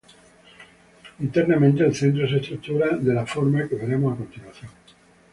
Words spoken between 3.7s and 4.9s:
veremos a continuación.